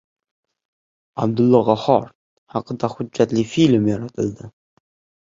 Abdulla 1.25 1.59
Qahhor 1.67 2.07
haqida 2.55 2.89
hujjatli 2.93 3.43
film 3.51 3.85
yaratildi 3.91 4.49